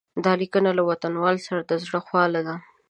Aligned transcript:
دا 0.25 0.33
لیکنه 0.41 0.69
له 0.77 0.83
وطنوالو 0.89 1.45
سره 1.47 1.59
د 1.65 1.71
زړه 1.83 1.99
خواله 2.07 2.41
ده. 2.47 2.55